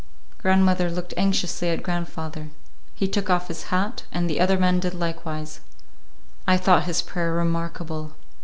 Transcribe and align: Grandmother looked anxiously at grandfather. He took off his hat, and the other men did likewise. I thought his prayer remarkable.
Grandmother 0.39 0.89
looked 0.89 1.13
anxiously 1.15 1.69
at 1.69 1.83
grandfather. 1.83 2.49
He 2.95 3.07
took 3.07 3.29
off 3.29 3.49
his 3.49 3.65
hat, 3.65 4.05
and 4.11 4.27
the 4.27 4.39
other 4.41 4.57
men 4.57 4.79
did 4.79 4.95
likewise. 4.95 5.59
I 6.47 6.57
thought 6.57 6.85
his 6.85 7.03
prayer 7.03 7.31
remarkable. 7.35 8.13